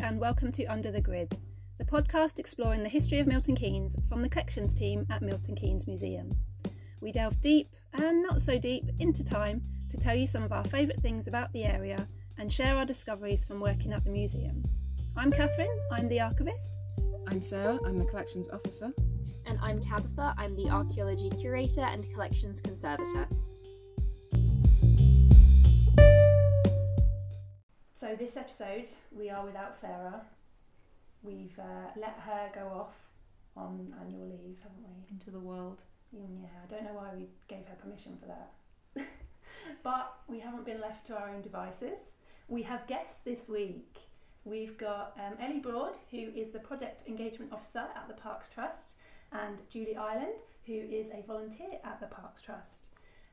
[0.00, 1.36] and welcome to Under the Grid,
[1.78, 5.86] the podcast exploring the history of Milton Keynes from the collections team at Milton Keynes
[5.86, 6.36] Museum.
[7.00, 10.64] We delve deep and not so deep into time to tell you some of our
[10.64, 12.08] favourite things about the area
[12.38, 14.64] and share our discoveries from working at the museum.
[15.16, 16.76] I'm Catherine, I'm the archivist.
[17.28, 18.92] I'm Sarah, I'm the collections officer.
[19.46, 23.28] And I'm Tabitha, I'm the archaeology curator and collections conservator.
[28.24, 30.22] This episode, we are without Sarah.
[31.22, 32.94] We've uh, let her go off
[33.54, 35.04] on annual leave, haven't we?
[35.10, 35.82] Into the world.
[36.16, 39.06] Mm, Yeah, I don't know why we gave her permission for that.
[39.82, 42.14] but we haven't been left to our own devices.
[42.48, 43.98] We have guests this week.
[44.46, 48.94] We've got um, Ellie Broad, who is the Project Engagement Officer at the Parks Trust,
[49.32, 52.88] and Julie Ireland, who is a volunteer at the Parks Trust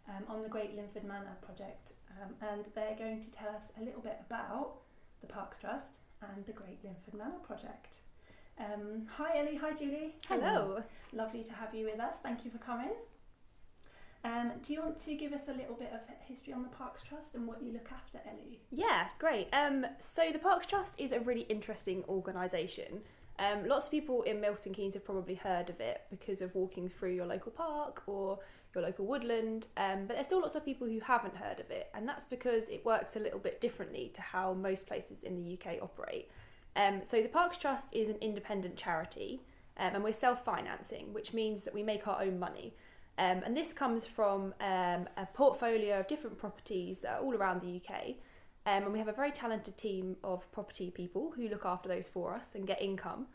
[0.09, 1.93] um, on the Great Linford Manor project.
[2.19, 4.77] Um, and they're going to tell us a little bit about
[5.21, 7.97] the Parks Trust and the Great Linford Manor project.
[8.59, 10.15] Um, hi Ellie, hi Julie.
[10.27, 10.83] Hello.
[11.13, 12.17] Lovely to have you with us.
[12.21, 12.91] Thank you for coming.
[14.23, 17.01] Um, do you want to give us a little bit of history on the Parks
[17.01, 18.59] Trust and what you look after, Ellie?
[18.69, 19.47] Yeah, great.
[19.51, 23.01] Um, so the Parks Trust is a really interesting organisation.
[23.41, 26.87] Um, lots of people in Milton Keynes have probably heard of it because of walking
[26.87, 28.37] through your local park or
[28.75, 31.89] your local woodland, um, but there's still lots of people who haven't heard of it,
[31.95, 35.57] and that's because it works a little bit differently to how most places in the
[35.57, 36.29] UK operate.
[36.75, 39.41] Um, so the Parks Trust is an independent charity,
[39.75, 42.75] um, and we're self-financing, which means that we make our own money.
[43.17, 47.61] Um, and this comes from um, a portfolio of different properties that are all around
[47.61, 48.15] the UK.
[48.65, 52.07] Um, and we have a very talented team of property people who look after those
[52.07, 53.27] for us and get income.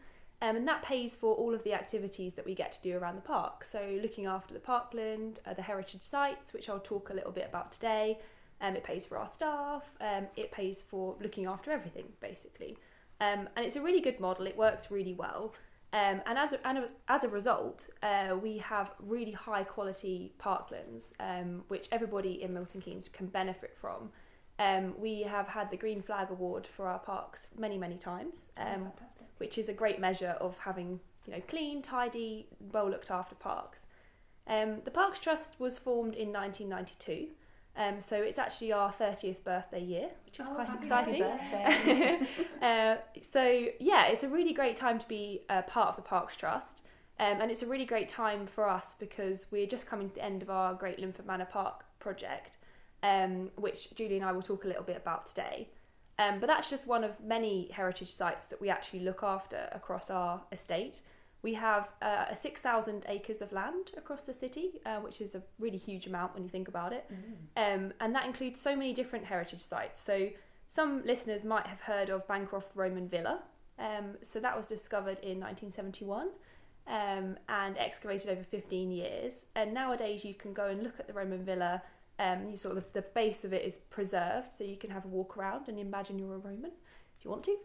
[0.43, 3.17] Um, and that pays for all of the activities that we get to do around
[3.17, 3.65] the park.
[3.65, 7.47] So, looking after the parkland, uh, the heritage sites, which I'll talk a little bit
[7.49, 8.19] about today.
[8.61, 12.79] Um, it pays for our staff, um, it pays for looking after everything, basically.
[13.21, 15.55] Um, and it's a really good model, it works really well.
[15.93, 20.33] Um, and as a, and a- as a result, uh, we have really high quality
[20.39, 24.11] parklands, um, which everybody in Milton Keynes can benefit from.
[24.59, 28.91] Um, we have had the Green Flag Award for our parks many, many times, um,
[28.97, 29.27] Fantastic.
[29.39, 33.81] which is a great measure of having you know clean, tidy, well looked after parks.
[34.47, 37.29] Um, the Parks Trust was formed in 1992,
[37.77, 41.23] um, so it's actually our 30th birthday year, which is Oh, quite exciting.
[42.63, 46.37] uh, so yeah, it's a really great time to be a part of the Parks
[46.37, 46.83] Trust,
[47.19, 50.25] um, and it's a really great time for us because we're just coming to the
[50.25, 52.57] end of our Great Linford Manor Park project,
[53.07, 55.69] um, which Julie and I will talk a little bit about today.
[56.19, 60.11] Um, but that's just one of many heritage sites that we actually look after across
[60.11, 61.03] our estate.
[61.43, 65.43] We have uh, a 6,000 acres of land across the city, uh, which is a
[65.59, 67.05] really huge amount when you think about it.
[67.57, 70.01] Um, and that includes so many different heritage sites.
[70.03, 70.31] So
[70.69, 73.43] some listeners might have heard of Bancroft Roman Villa.
[73.79, 76.29] Um, so that was discovered in 1971
[76.89, 79.45] um, and excavated over 15 years.
[79.55, 81.83] And nowadays you can go and look at the Roman Villa.
[82.19, 85.09] Um, you sort of the base of it is preserved, so you can have a
[85.09, 86.73] walk around and imagine you're a Roman
[87.19, 87.57] if you want to.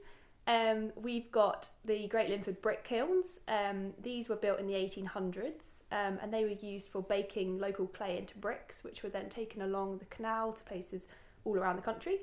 [0.47, 3.39] Um, we've got the Great Linford brick kilns.
[3.47, 7.87] Um, these were built in the 1800s um, and they were used for baking local
[7.87, 11.05] clay into bricks, which were then taken along the canal to places
[11.45, 12.21] all around the country.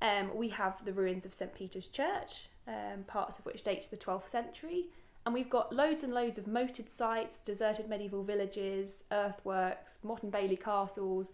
[0.00, 3.90] Um, we have the ruins of St Peter's Church, um, parts of which date to
[3.90, 4.86] the 12th century.
[5.26, 10.32] And we've got loads and loads of moated sites, deserted medieval villages, earthworks, motte and
[10.32, 11.32] bailey castles.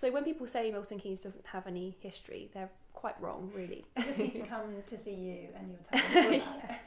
[0.00, 3.84] So when people say Milton Keynes doesn't have any history, they're quite wrong, really.
[3.98, 6.78] I just need to come to see you and you'll tell me all about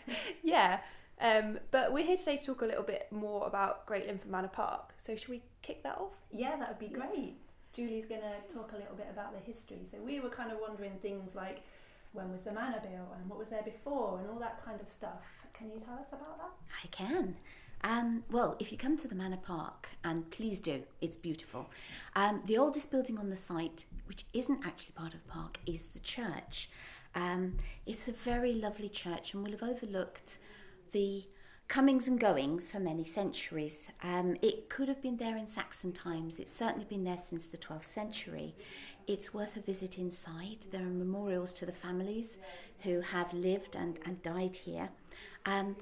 [0.44, 0.80] yeah.
[1.22, 4.48] Um, but we're here today to talk a little bit more about Great Linford Manor
[4.48, 4.96] Park.
[4.98, 6.16] So should we kick that off?
[6.32, 7.36] Yeah, that would be great.
[7.72, 9.82] Julie's going to talk a little bit about the history.
[9.86, 11.62] So we were kind of wondering things like
[12.14, 14.90] when was the manor built and what was there before and all that kind of
[14.90, 15.46] stuff.
[15.54, 16.52] Can you tell us about that?
[16.84, 17.36] I can.
[17.84, 21.70] Um, well, if you come to the Manor Park, and please do, it's beautiful.
[22.16, 25.88] Um, the oldest building on the site, which isn't actually part of the park, is
[25.88, 26.70] the church.
[27.14, 30.40] Um, it's a very lovely church and will have overlooked
[30.94, 31.26] the
[31.68, 33.90] comings and goings for many centuries.
[34.02, 37.58] Um, it could have been there in Saxon times, it's certainly been there since the
[37.58, 38.56] 12th century.
[39.06, 40.68] It's worth a visit inside.
[40.72, 42.38] There are memorials to the families
[42.84, 44.90] who have lived and, and died here.
[45.46, 45.76] Um,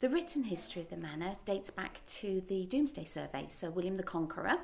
[0.00, 4.02] the written history of the manor dates back to the Domesday Survey, so William the
[4.02, 4.58] Conqueror,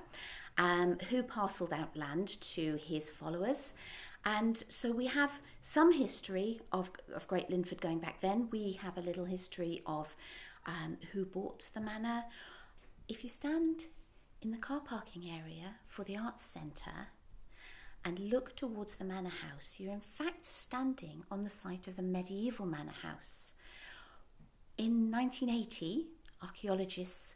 [0.56, 3.74] um, who parcelled out land to his followers.
[4.24, 8.48] And so we have some history of, of Great Linford going back then.
[8.50, 10.16] We have a little history of
[10.64, 12.24] um, who bought the manor.
[13.06, 13.86] If you stand
[14.40, 17.08] in the car parking area for the Arts Centre
[18.04, 22.02] and look towards the manor house, you're in fact standing on the site of the
[22.02, 23.52] medieval manor house.
[24.78, 26.06] In 1980,
[26.42, 27.34] archaeologists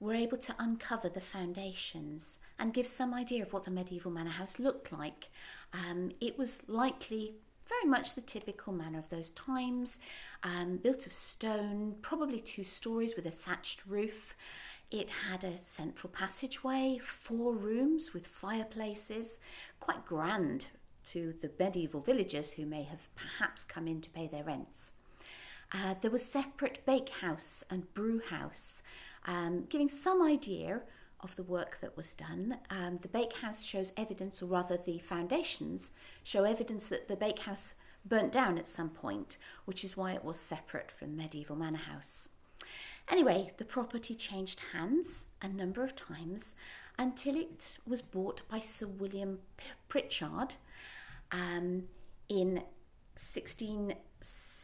[0.00, 4.32] were able to uncover the foundations and give some idea of what the medieval manor
[4.32, 5.30] house looked like.
[5.72, 7.36] Um, it was likely
[7.66, 9.96] very much the typical manor of those times,
[10.42, 14.36] um, built of stone, probably two stories with a thatched roof.
[14.90, 19.38] It had a central passageway, four rooms with fireplaces,
[19.80, 20.66] quite grand
[21.12, 24.92] to the medieval villagers who may have perhaps come in to pay their rents.
[25.72, 28.82] Uh, there was separate bakehouse and brewhouse,
[29.26, 30.82] um, giving some idea
[31.20, 32.58] of the work that was done.
[32.70, 35.90] Um, the bakehouse shows evidence, or rather, the foundations
[36.22, 37.74] show evidence that the bakehouse
[38.04, 42.28] burnt down at some point, which is why it was separate from medieval manor house.
[43.08, 46.54] Anyway, the property changed hands a number of times
[46.98, 49.40] until it was bought by Sir William
[49.88, 50.54] Pritchard
[51.32, 51.84] um,
[52.28, 52.62] in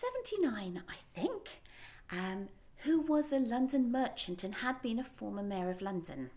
[0.01, 1.49] 1679, I think,
[2.11, 2.49] um,
[2.85, 6.31] who was a London merchant and had been a former mayor of London.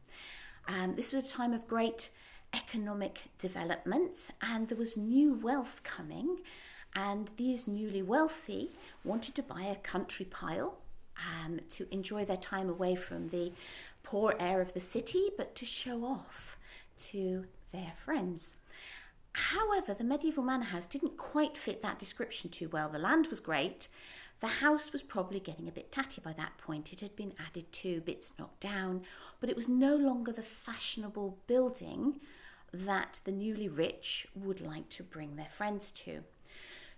[0.68, 2.10] Um, this was a time of great
[2.54, 6.40] economic development, and there was new wealth coming.
[6.96, 8.72] And these newly wealthy
[9.04, 10.78] wanted to buy a country pile
[11.18, 13.54] um, to enjoy their time away from the
[14.04, 16.58] poor air of the city, but to show off
[17.12, 18.58] to their friends.
[19.34, 22.90] However, the medieval manor house didn't quite fit that description too well.
[22.90, 23.88] The land was great.
[24.40, 26.92] The house was probably getting a bit tatty by that point.
[26.94, 29.04] It had been added to, bits knocked down,
[29.40, 32.20] but it was no longer the fashionable building
[32.74, 36.24] that the newly rich would like to bring their friends to.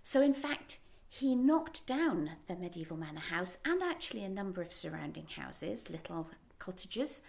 [0.02, 0.78] So, in fact,
[1.08, 6.28] he knocked down the medieval manor house and actually a number of surrounding houses, little
[6.58, 7.22] cottages,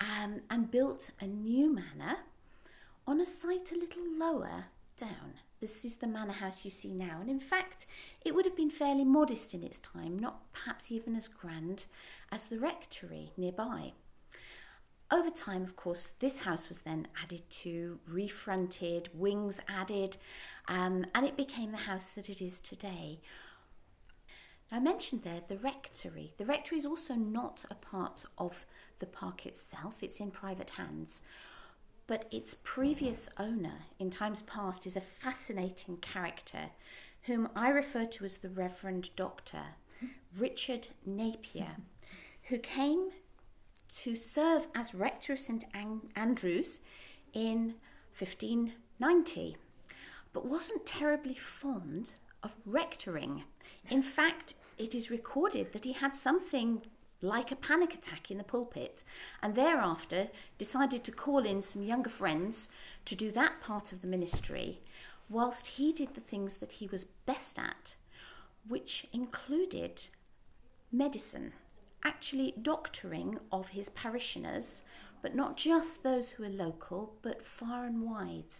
[0.00, 2.18] um, and built a new manor
[3.08, 4.66] on a site a little lower
[4.98, 5.32] down.
[5.62, 7.86] This is the manor house you see now, and in fact,
[8.22, 11.86] it would have been fairly modest in its time, not perhaps even as grand
[12.30, 13.92] as the rectory nearby.
[15.10, 20.18] Over time, of course, this house was then added to, refronted, wings added,
[20.68, 23.20] um, and it became the house that it is today.
[24.70, 26.34] I mentioned there the rectory.
[26.36, 28.66] The rectory is also not a part of
[28.98, 31.20] the park itself, it's in private hands.
[32.08, 36.70] But its previous owner in times past is a fascinating character
[37.24, 39.74] whom I refer to as the Reverend Doctor,
[40.36, 41.76] Richard Napier,
[42.44, 43.10] who came
[44.00, 45.64] to serve as rector of St
[46.16, 46.78] Andrews
[47.34, 47.74] in
[48.18, 49.58] 1590,
[50.32, 53.44] but wasn't terribly fond of rectoring.
[53.90, 56.80] In fact, it is recorded that he had something
[57.20, 59.02] like a panic attack in the pulpit
[59.42, 62.68] and thereafter decided to call in some younger friends
[63.04, 64.80] to do that part of the ministry
[65.28, 67.96] whilst he did the things that he was best at,
[68.66, 70.08] which included
[70.90, 71.52] medicine
[72.04, 74.82] actually doctoring of his parishioners,
[75.20, 78.54] but not just those who were local, but far and wide.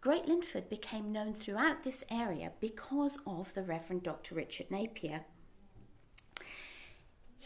[0.00, 4.34] Great Linford became known throughout this area because of the Reverend Dr.
[4.34, 5.24] Richard Napier.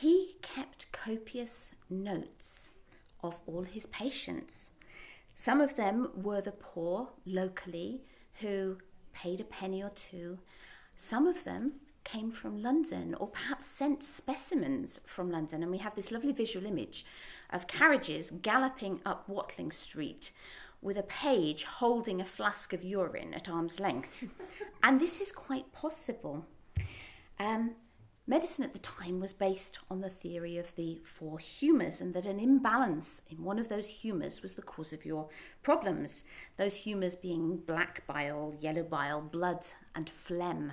[0.00, 2.70] He kept copious notes
[3.22, 4.70] of all his patients.
[5.34, 8.00] Some of them were the poor locally
[8.40, 8.78] who
[9.12, 10.38] paid a penny or two.
[10.96, 15.62] Some of them came from London or perhaps sent specimens from London.
[15.62, 17.04] And we have this lovely visual image
[17.50, 20.32] of carriages galloping up Watling Street
[20.80, 24.28] with a page holding a flask of urine at arm's length.
[24.82, 26.46] and this is quite possible.
[27.38, 27.72] Um,
[28.26, 32.26] medicine at the time was based on the theory of the four humours and that
[32.26, 35.28] an imbalance in one of those humours was the cause of your
[35.62, 36.22] problems.
[36.56, 40.72] Those humours being black bile, yellow bile, blood, and phlegm.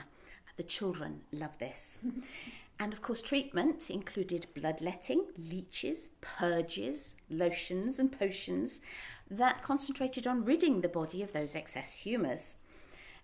[0.57, 1.99] The children love this.
[2.79, 8.81] and of course, treatment included bloodletting, leeches, purges, lotions, and potions
[9.29, 12.57] that concentrated on ridding the body of those excess humours.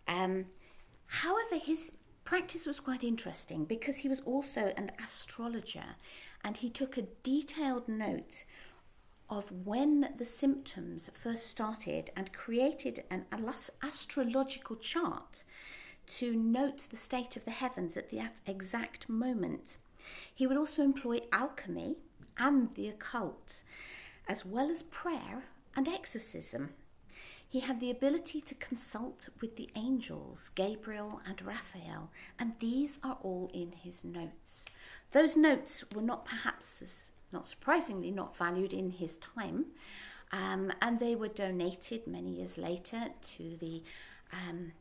[0.07, 0.45] Um,
[1.07, 5.95] however, his practice was quite interesting because he was also an astrologer
[6.43, 8.45] and he took a detailed note
[9.29, 13.25] of when the symptoms first started and created an
[13.81, 15.43] astrological chart
[16.05, 19.77] to note the state of the heavens at the exact moment.
[20.33, 21.95] He would also employ alchemy
[22.37, 23.63] and the occult,
[24.27, 26.71] as well as prayer and exorcism.
[27.53, 33.19] He had the ability to consult with the angels, Gabriel and Raphael, and these are
[33.21, 34.65] all in his notes.
[35.11, 39.65] Those notes were not perhaps, not surprisingly, not valued in his time,
[40.31, 43.83] Um, and they were donated many years later to the
[44.31, 44.71] um,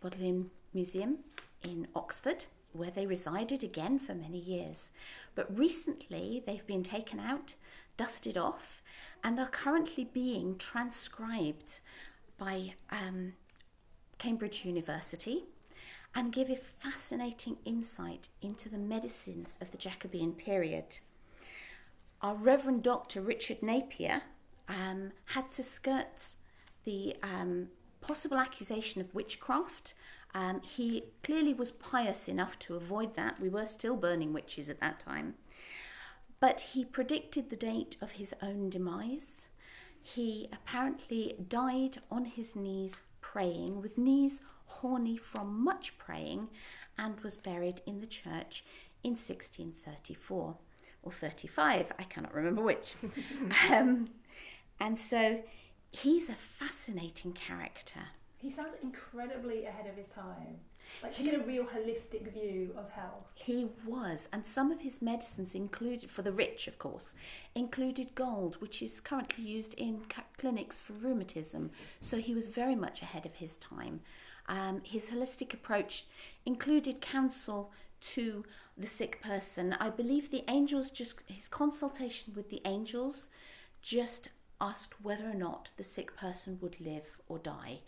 [0.00, 1.18] Bodleian Museum
[1.62, 4.90] in Oxford, where they resided again for many years.
[5.34, 7.54] But recently they've been taken out,
[7.96, 8.82] dusted off,
[9.24, 11.80] and are currently being transcribed
[12.40, 13.34] by um,
[14.18, 15.44] Cambridge University
[16.14, 20.98] and give a fascinating insight into the medicine of the Jacobean period.
[22.22, 23.20] Our Reverend Dr.
[23.20, 24.22] Richard Napier
[24.68, 26.34] um, had to skirt
[26.84, 27.68] the um,
[28.00, 29.94] possible accusation of witchcraft.
[30.34, 33.38] Um, he clearly was pious enough to avoid that.
[33.38, 35.34] We were still burning witches at that time.
[36.40, 39.49] But he predicted the date of his own demise.
[40.14, 46.48] He apparently died on his knees praying, with knees horny from much praying,
[46.98, 48.64] and was buried in the church
[49.04, 50.56] in 1634
[51.02, 52.94] or 35, I cannot remember which.
[53.70, 54.10] um,
[54.78, 55.42] and so
[55.90, 58.00] he's a fascinating character.
[58.36, 60.58] He sounds incredibly ahead of his time.
[61.02, 63.26] Like he had a real holistic view of health.
[63.34, 67.14] He was, and some of his medicines included, for the rich, of course,
[67.54, 70.02] included gold, which is currently used in
[70.36, 71.70] clinics for rheumatism.
[72.00, 74.00] So he was very much ahead of his time.
[74.46, 76.06] Um, his holistic approach
[76.44, 78.44] included counsel to
[78.76, 79.74] the sick person.
[79.74, 83.28] I believe the angels just, his consultation with the angels
[83.82, 84.30] just
[84.60, 87.80] asked whether or not the sick person would live or die.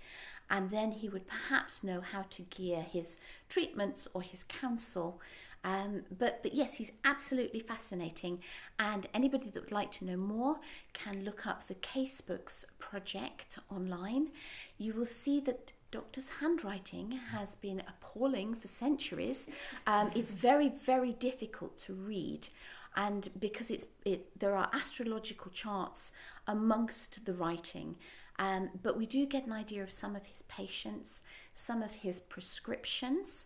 [0.50, 3.16] And then he would perhaps know how to gear his
[3.48, 5.20] treatments or his counsel.
[5.64, 8.40] Um, but, but yes, he's absolutely fascinating.
[8.78, 10.56] And anybody that would like to know more
[10.92, 14.30] can look up the Casebooks project online.
[14.76, 19.46] You will see that Doctor's handwriting has been appalling for centuries.
[19.86, 22.48] Um, it's very, very difficult to read,
[22.96, 26.12] and because it's it, there are astrological charts
[26.48, 27.96] amongst the writing.
[28.42, 31.20] Um, but we do get an idea of some of his patients,
[31.54, 33.44] some of his prescriptions.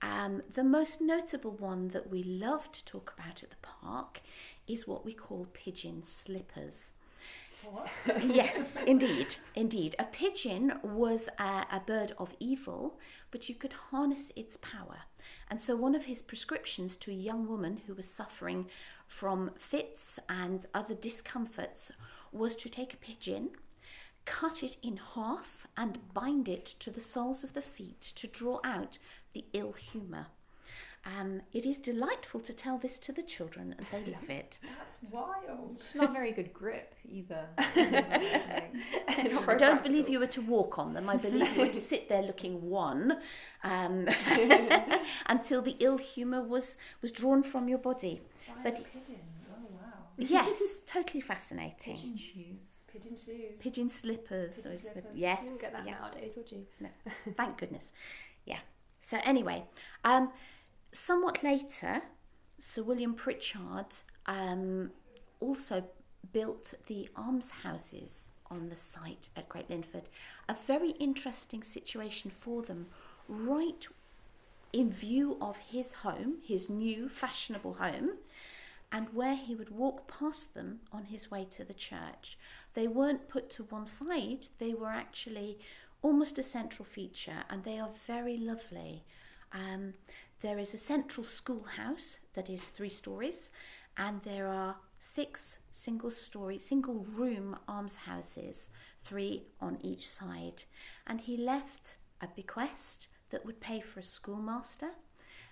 [0.00, 4.22] Um, the most notable one that we love to talk about at the park
[4.66, 6.92] is what we call pigeon slippers.
[8.26, 9.94] yes, indeed, indeed.
[9.98, 12.98] A pigeon was a, a, bird of evil,
[13.30, 15.00] but you could harness its power.
[15.50, 18.66] And so, one of his prescriptions to a young woman who was suffering
[19.06, 21.90] from fits and other discomforts
[22.32, 23.50] was to take a pigeon,
[24.28, 28.60] cut it in half, and bind it to the soles of the feet to draw
[28.62, 28.98] out
[29.32, 30.26] the ill humour.
[31.06, 34.58] Um, it is delightful to tell this to the children, and they love it.
[34.78, 35.70] That's wild.
[35.70, 37.46] It's not very good grip either.
[37.56, 41.08] I don't believe you were to walk on them.
[41.08, 43.18] I believe you were to sit there looking one
[43.64, 44.08] um,
[45.26, 48.20] until the ill humour was, was drawn from your body.
[48.62, 49.20] but pigeon.
[49.50, 49.92] Oh wow.
[50.18, 51.94] Yes, totally fascinating.
[51.94, 52.77] Pigeon shoes.
[52.92, 53.54] Pigeon shoes.
[53.60, 54.56] Pigeon slippers.
[54.56, 55.04] Pigeon slippers.
[55.14, 55.38] Yes.
[55.42, 55.98] You wouldn't get that yeah.
[56.00, 56.66] nowadays, would you?
[56.80, 56.88] No.
[57.36, 57.92] Thank goodness.
[58.44, 58.60] Yeah.
[59.00, 59.64] So anyway,
[60.04, 60.30] um,
[60.92, 62.02] somewhat later,
[62.58, 63.94] Sir William Pritchard
[64.26, 64.90] um,
[65.40, 65.84] also
[66.32, 70.08] built the almshouses on the site at Great Linford.
[70.48, 72.86] A very interesting situation for them,
[73.28, 73.86] right
[74.72, 78.12] in view of his home, his new fashionable home,
[78.90, 82.38] and where he would walk past them on his way to the church.
[82.74, 85.58] They weren't put to one side, they were actually
[86.02, 89.04] almost a central feature, and they are very lovely.
[89.52, 89.94] Um,
[90.40, 93.50] there is a central schoolhouse that is three stories,
[93.96, 98.68] and there are six single story, single room almshouses,
[99.04, 100.64] three on each side.
[101.06, 104.90] And he left a bequest that would pay for a schoolmaster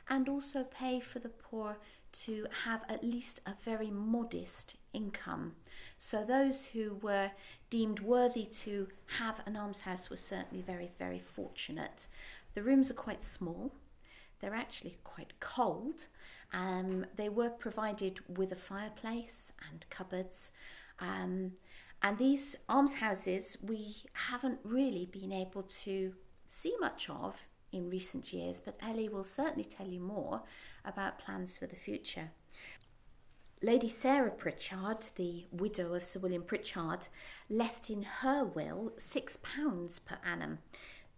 [0.08, 1.78] and also pay for the poor
[2.24, 5.54] to have at least a very modest income.
[5.98, 7.30] So those who were
[7.70, 12.06] deemed worthy to have an almshouse were certainly very, very fortunate.
[12.54, 13.72] The rooms are quite small,
[14.40, 16.06] they're actually quite cold.
[16.52, 20.52] Um, they were provided with a fireplace and cupboards.
[21.00, 21.52] Um,
[22.02, 26.14] and these almshouses we haven't really been able to
[26.48, 27.36] see much of
[27.76, 30.42] in recent years, but Ellie will certainly tell you more
[30.84, 32.30] about plans for the future.
[33.62, 37.08] Lady Sarah Pritchard, the widow of Sir William Pritchard,
[37.48, 40.58] left in her will £6 per annum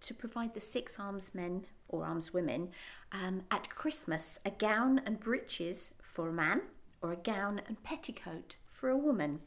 [0.01, 2.69] to provide the six alms men or almswomen
[3.11, 6.63] um, at Christmas a gown and breeches for a man
[7.03, 9.41] or a gown and petticoat for a woman.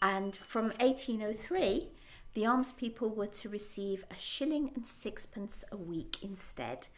[0.00, 1.90] And from 1803,
[2.34, 6.88] the almspeople were to receive a shilling and sixpence a week instead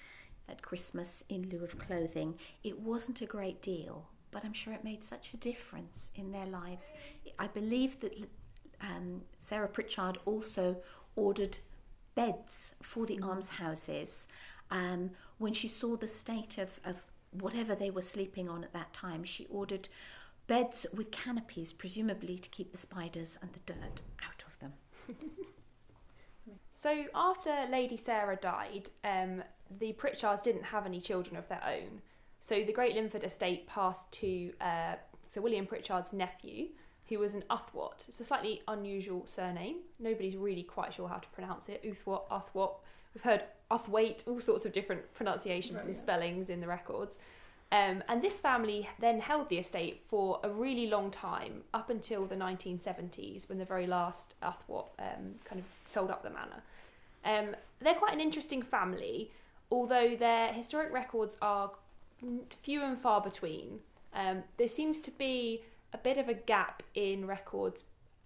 [0.49, 2.38] at Christmas in lieu of clothing.
[2.62, 6.47] It wasn't a great deal, but I'm sure it made such a difference in their
[6.47, 6.85] lives.
[7.38, 8.12] I believe that
[8.81, 10.76] um, Sarah Pritchard also
[11.17, 11.59] ordered
[12.14, 14.26] beds for the almshouses
[14.71, 16.97] um, when she saw the state of, of
[17.31, 19.25] whatever they were sleeping on at that time.
[19.25, 19.88] She ordered
[20.47, 24.34] beds with canopies, presumably to keep the spiders and the dirt out.
[26.84, 32.02] So after Lady Sarah died, um, the Pritchards didn't have any children of their own.
[32.40, 34.96] So the Great Linford estate passed to uh,
[35.26, 36.68] Sir William Pritchard's nephew,
[37.08, 38.06] who was an Uthwat.
[38.06, 39.76] It's a slightly unusual surname.
[39.99, 41.82] Nobody's really quite sure how to pronounce it.
[41.82, 42.75] Uthwat, Uthwat.
[43.14, 46.00] We've heard Uthwaite, all sorts of different pronunciations Right, and yeah.
[46.02, 47.16] spellings in the records.
[47.73, 52.26] Um, and this family then held the estate for a really long time, up until
[52.26, 56.62] the 1970s, when the very last Uthwat um, kind of sold up the manor.
[57.25, 59.33] Um, they're quite an interesting family,
[59.71, 61.73] although their historic records are
[62.62, 63.80] few and far between.
[64.14, 67.85] Um, there seems to be a bit of a gap in records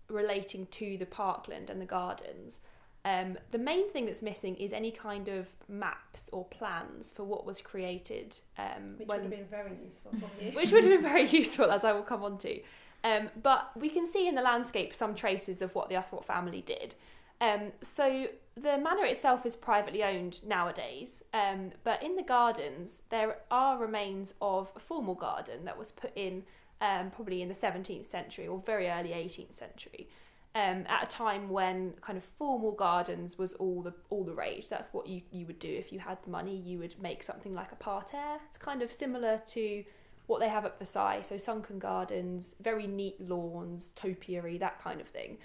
[0.08, 2.60] relating to the parkland and the gardens.
[3.08, 7.46] Um, the main thing that's missing is any kind of maps or plans for what
[7.46, 10.50] was created um, Which when would have been very useful for you.
[10.52, 12.60] which would have been very useful, as I will come on to.
[13.04, 16.60] Um, but we can see in the landscape some traces of what the Uthwat family
[16.60, 16.96] did.
[17.40, 23.38] Um, so the manor itself is privately owned nowadays, um, but in the gardens there
[23.50, 26.42] are remains of a formal garden that was put in
[26.82, 30.08] um, probably in the 17th century or very early 18th century.
[30.54, 34.66] Um, at a time when kind of formal gardens was all the all the rage.
[34.68, 36.56] That's what you, you would do if you had the money.
[36.56, 38.38] You would make something like a parterre.
[38.48, 39.84] It's kind of similar to
[40.26, 41.22] what they have at Versailles.
[41.22, 45.38] So sunken gardens, very neat lawns, topiary, that kind of thing.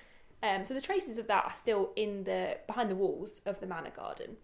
[0.43, 3.65] Um, so the traces of that are still in the behind the walls of the
[3.65, 4.35] manor garden.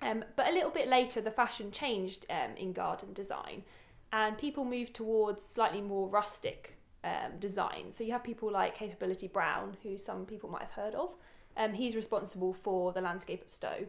[0.00, 3.64] Um, but a little bit later, the fashion changed um, in garden design,
[4.12, 7.92] and people moved towards slightly more rustic um, design.
[7.92, 11.10] So you have people like Capability Brown, who some people might have heard of.
[11.56, 13.86] Um, he's responsible for the landscape at Stowe.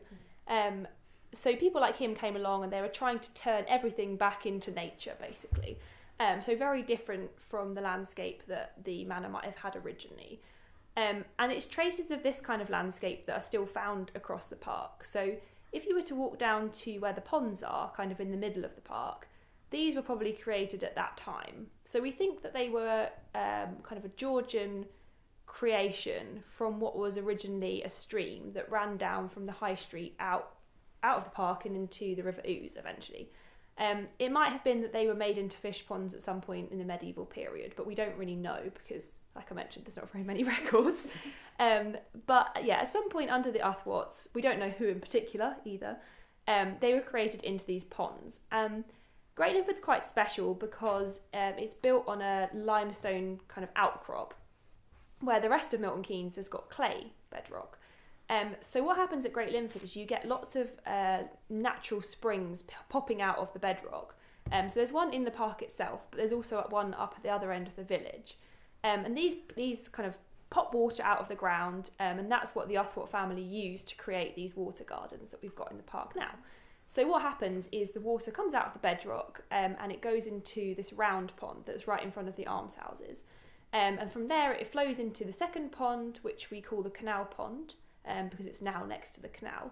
[0.48, 0.88] Um,
[1.34, 4.72] so people like him came along and they were trying to turn everything back into
[4.72, 5.78] nature, basically.
[6.20, 10.42] Um, so very different from the landscape that the manor might have had originally.
[10.96, 14.56] Um, and it's traces of this kind of landscape that are still found across the
[14.56, 15.06] park.
[15.06, 15.36] So
[15.72, 18.38] if you were to walk down to where the ponds are, kind of in the
[18.38, 19.28] middle of the park,
[19.70, 21.68] these were probably created at that time.
[21.86, 24.86] So we think that they were um, kind of a Georgian
[25.46, 30.54] creation from what was originally a stream that ran down from the high street out
[31.04, 33.30] out of the park and into the River Ouse eventually.
[33.78, 36.72] Um, it might have been that they were made into fish ponds at some point
[36.72, 40.12] in the medieval period, but we don't really know because, like I mentioned, there's not
[40.12, 41.08] very many records.
[41.60, 45.56] Um, but yeah, at some point under the Uthwats, we don't know who in particular
[45.64, 45.98] either,
[46.48, 48.40] um, they were created into these ponds.
[48.52, 48.84] Um,
[49.38, 54.34] Great Linford's quite special because um, it's built on a limestone kind of outcrop,
[55.22, 57.78] where the rest of Milton Keynes has got clay bedrock.
[58.32, 61.20] Um, so what happens at Great Linford is you get lots of uh,
[61.52, 64.16] natural springs p- popping out of the bedrock.
[64.52, 67.30] Um, so there's one in the park itself, but there's also one up at the
[67.30, 68.40] other end of the village.
[68.84, 70.18] Um, and these these kind of
[70.50, 73.96] pop water out of the ground, um, and that's what the Uthwat family used to
[73.98, 76.32] create these water gardens that we've got in the park now.
[76.88, 80.26] So what happens is the water comes out of the bedrock um, and it goes
[80.26, 83.24] into this round pond that's right in front of the almshouses.
[83.74, 87.26] Um, and from there it flows into the second pond, which we call the canal
[87.26, 87.76] pond,
[88.08, 89.72] um, because it's now next to the canal.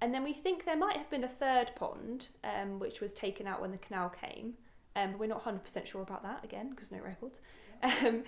[0.00, 3.46] And then we think there might have been a third pond, um, which was taken
[3.46, 4.54] out when the canal came,
[4.96, 7.40] um, but we're not 100% sure about that again, because no records.
[7.82, 8.22] Um,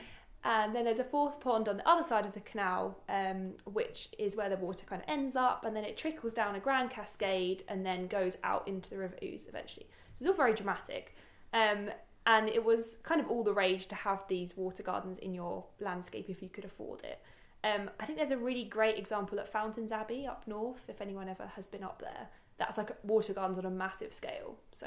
[0.46, 4.10] and then there's a fourth pond on the other side of the canal, um, which
[4.16, 6.88] is where the water kind of ends up, and then it trickles down a grand
[6.88, 9.86] cascade and then goes out into the River Ouse eventually.
[10.14, 11.16] So it's all very dramatic.
[11.52, 11.90] Um,
[12.26, 15.64] and it was kind of all the rage to have these water gardens in your
[15.80, 17.20] landscape if you could afford it.
[17.64, 21.28] Um, I think there's a really great example at Fountains Abbey up north, if anyone
[21.28, 22.28] ever has been up there.
[22.58, 24.58] That's like water gardens on a massive scale.
[24.70, 24.86] So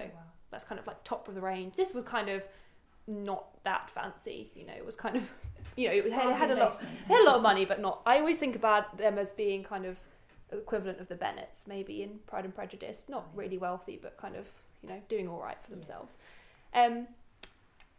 [0.51, 1.75] that's kind of like top of the range.
[1.75, 2.43] This was kind of
[3.09, 4.73] not that fancy, you know.
[4.73, 5.23] It was kind of,
[5.75, 6.79] you know, it had, it had a lot.
[6.79, 8.01] They had a lot of money, but not.
[8.05, 9.97] I always think about them as being kind of
[10.51, 13.05] equivalent of the Bennets, maybe in Pride and Prejudice.
[13.09, 14.45] Not really wealthy, but kind of,
[14.81, 16.15] you know, doing all right for themselves.
[16.73, 17.07] Um,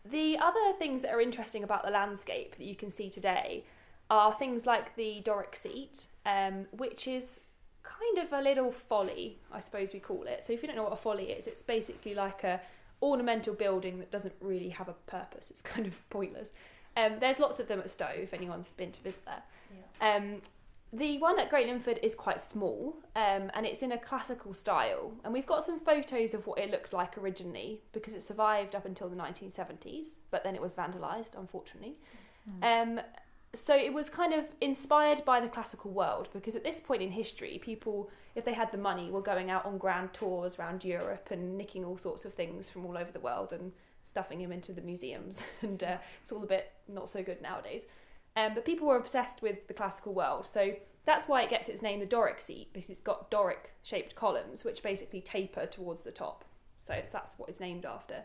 [0.09, 3.65] the other things that are interesting about the landscape that you can see today
[4.09, 7.41] are things like the Doric seat, um, which is
[7.83, 10.43] kind of a little folly, I suppose we call it.
[10.45, 12.61] So if you don't know what a folly is, it's basically like a
[13.03, 15.51] ornamental building that doesn't really have a purpose.
[15.51, 16.51] It's kind of pointless.
[16.97, 19.43] Um, there's lots of them at Stowe if anyone's been to visit there.
[20.01, 20.43] Um,
[20.93, 25.13] the one at Great Linford is quite small um, and it's in a classical style.
[25.23, 28.87] And we've got some photos of what it looked like originally because it survived up
[28.87, 31.97] until the 1970s, but then it was vandalised, unfortunately.
[32.63, 33.01] Um,
[33.55, 37.11] so it was kind of inspired by the classical world because at this point in
[37.11, 41.29] history, people, if they had the money, were going out on grand tours around Europe
[41.31, 43.73] and nicking all sorts of things from all over the world and
[44.05, 45.43] stuffing them into the museums.
[45.63, 47.83] And uh, it's all a bit not so good nowadays.
[48.37, 50.47] Um, but people were obsessed with the classical world.
[50.51, 54.15] So that's why it gets its name, the Doric seat, because it's got Doric shaped
[54.15, 56.45] columns, which basically taper towards the top.
[56.87, 58.23] So that's what it's named after.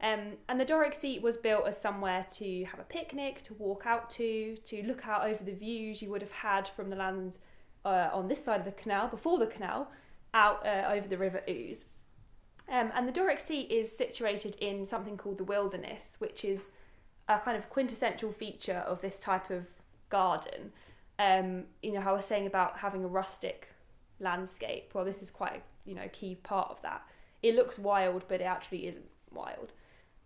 [0.00, 3.82] Um, and the Doric seat was built as somewhere to have a picnic, to walk
[3.84, 7.38] out to, to look out over the views you would have had from the lands
[7.84, 9.90] uh, on this side of the canal, before the canal,
[10.34, 11.84] out uh, over the River Ouse.
[12.70, 16.68] Um, and the Doric seat is situated in something called the wilderness, which is
[17.28, 19.66] a kind of quintessential feature of this type of
[20.10, 20.72] garden.
[21.18, 23.68] Um, you know how I was saying about having a rustic
[24.20, 24.90] landscape.
[24.94, 27.02] Well, this is quite a you know key part of that.
[27.42, 29.72] It looks wild, but it actually isn't wild.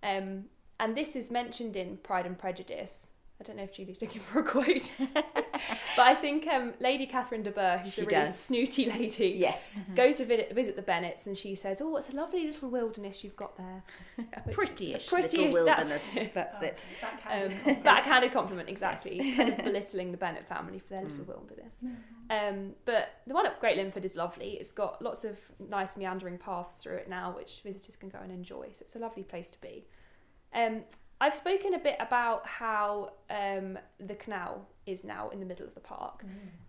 [0.02, 0.46] Um,
[0.80, 3.06] and this is mentioned in Pride and Prejudice.
[3.42, 7.42] I don't know if Julie's looking for a quote, but I think um, Lady Catherine
[7.42, 8.38] de Bourgh, who's She a really does.
[8.38, 9.81] snooty lady, Yes.
[9.96, 13.24] goes to visit, visit the Bennets and she says, "Oh, it's a lovely little wilderness
[13.24, 13.83] you've got there."
[14.44, 16.31] Which- Prettyish, prettyish, little that's- wilderness.
[16.35, 16.83] That's, Oh, it.
[17.00, 17.85] Backhanded um, compliment.
[17.85, 19.35] backhanded compliment, exactly.
[19.35, 21.28] kind of belittling the Bennet family for their little Mm.
[21.28, 21.74] wilderness.
[22.31, 24.50] Um, but the one at Great Linford is lovely.
[24.52, 28.31] It's got lots of nice meandering paths through it now, which visitors can go and
[28.31, 28.66] enjoy.
[28.72, 29.85] So it's a lovely place to be.
[30.55, 30.83] Um,
[31.22, 35.72] I've spoken a bit about how um, the canal is now in the middle of
[35.72, 36.24] the park.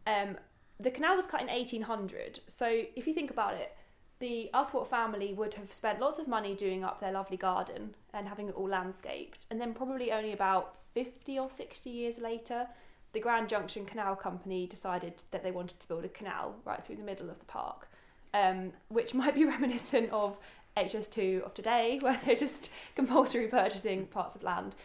[0.06, 0.38] Um,
[0.80, 3.76] the canal was cut in 1800, so if you think about it,
[4.20, 8.28] the Uthwart family would have spent lots of money doing up their lovely garden and
[8.28, 12.68] having it all landscaped, and then probably only about 50 or 60 years later,
[13.14, 16.98] the Grand Junction Canal Company decided that they wanted to build a canal right through
[16.98, 17.90] the middle of the park,
[18.36, 20.38] um, which might be reminiscent of
[20.78, 24.76] HS2 of today, where they're just compulsory purchasing parts of land.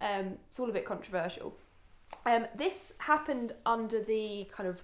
[0.00, 0.18] Yeah.
[0.18, 1.56] Um, it's all a bit controversial.
[2.24, 4.82] Um, this happened under the kind of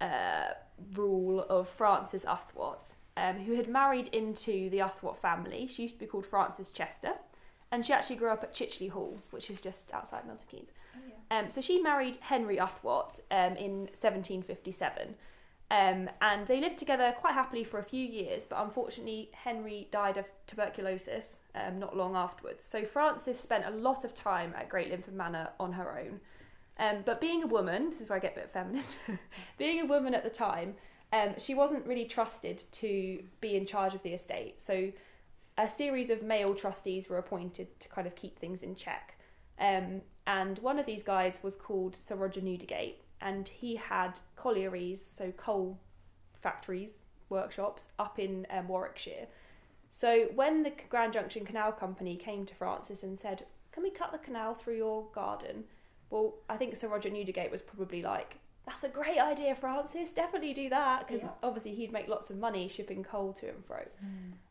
[0.00, 0.54] uh,
[0.94, 5.68] rule of Frances Uthwart, um, who had married into the Uthwart family.
[5.68, 7.12] She used to be called Frances Chester,
[7.70, 10.70] and she actually grew up at Chicheley Hall, which is just outside Milton Keynes.
[10.96, 11.38] Oh, yeah.
[11.38, 15.14] Um, so she married Henry Uthwart um, in 1757.
[15.70, 20.16] Um, and they lived together quite happily for a few years, but unfortunately, Henry died
[20.16, 22.64] of tuberculosis um, not long afterwards.
[22.64, 26.20] So Frances spent a lot of time at Great Linford Manor on her own.
[26.78, 28.96] Um, but being a woman, this is where I get a bit feminist,
[29.58, 30.74] being a woman at the time,
[31.12, 34.60] um, she wasn't really trusted to be in charge of the estate.
[34.60, 34.90] So
[35.58, 39.18] a series of male trustees were appointed to kind of keep things in check.
[39.58, 44.98] Um, and one of these guys was called Sir Roger Newdigate, and he had collieries,
[45.04, 45.78] so coal
[46.40, 49.26] factories, workshops up in um, Warwickshire.
[49.90, 54.12] So when the Grand Junction Canal Company came to Frances and said, "Can we cut
[54.12, 55.64] the canal through your garden?"
[56.10, 60.12] Well, I think Sir Roger Newdigate was probably like, "That's a great idea, Frances.
[60.12, 61.32] Definitely do that," because Yeah.
[61.42, 63.84] obviously he'd make lots of money shipping coal to and fro.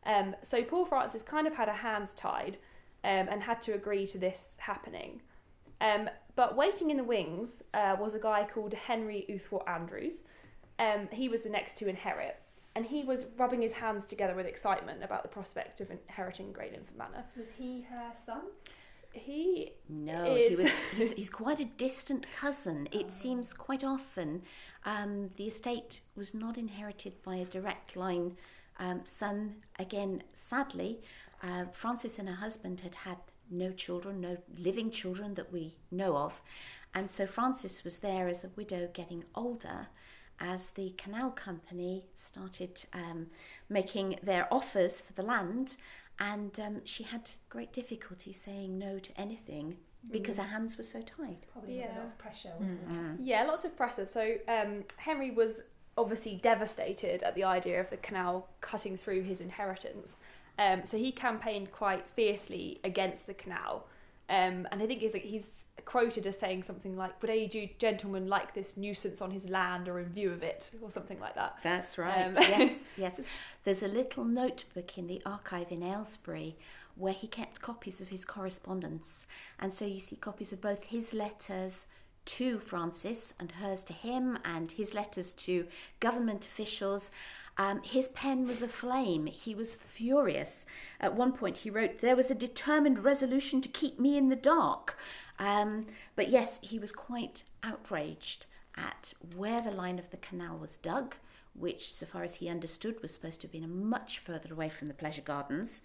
[0.04, 2.58] Um, so poor Frances kind of had her hands tied
[3.02, 5.22] um, and had to agree to this happening.
[5.80, 10.20] Um, but waiting in the wings uh, was a guy called Henry Uthwart Andrews.
[10.78, 12.36] Um, he was the next to inherit,
[12.74, 16.72] and he was rubbing his hands together with excitement about the prospect of inheriting Great
[16.72, 17.26] Linford Manor.
[17.36, 18.40] Was he her son?
[19.12, 20.72] He No, is- he was.
[20.96, 22.88] He's, he's quite a distant cousin.
[22.90, 24.40] It seems quite often
[24.86, 28.38] um, the estate was not inherited by a direct line
[28.78, 29.56] um, son.
[29.78, 31.02] Again, sadly,
[31.42, 33.18] uh, Frances and her husband had had
[33.50, 36.40] no children, no living children that we know of,
[36.94, 39.88] and so Frances was there as a widow, getting older.
[40.42, 43.26] As the canal company started um,
[43.68, 45.76] making their offers for the land,
[46.18, 49.76] and um, she had great difficulty saying no to anything
[50.10, 51.46] because her hands were so tied.
[51.52, 52.80] Probably with a lot of pressure, wasn't
[53.20, 53.22] it?
[53.22, 54.06] Yeah, lots of pressure.
[54.06, 55.64] So um, Henry was
[55.98, 60.16] obviously devastated at the idea of the canal cutting through his inheritance.
[60.60, 63.86] Um, so he campaigned quite fiercely against the canal.
[64.28, 68.54] Um, and I think he's, he's quoted as saying something like, Would any gentleman like
[68.54, 70.70] this nuisance on his land or in view of it?
[70.82, 71.56] Or something like that.
[71.64, 72.26] That's right.
[72.26, 73.20] Um, yes, yes.
[73.64, 76.56] There's a little notebook in the archive in Aylesbury
[76.94, 79.26] where he kept copies of his correspondence.
[79.58, 81.86] And so you see copies of both his letters
[82.26, 85.66] to Frances and hers to him, and his letters to
[85.98, 87.10] government officials.
[87.60, 89.26] Um, his pen was aflame.
[89.26, 90.64] He was furious.
[90.98, 94.34] At one point, he wrote, There was a determined resolution to keep me in the
[94.34, 94.96] dark.
[95.38, 98.46] Um, but yes, he was quite outraged
[98.78, 101.16] at where the line of the canal was dug,
[101.52, 104.88] which, so far as he understood, was supposed to have been much further away from
[104.88, 105.82] the pleasure gardens.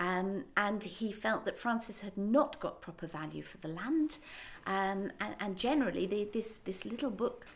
[0.00, 4.18] Um, and he felt that Frances had not got proper value for the land.
[4.66, 7.46] Um, and, and generally, the, this, this little book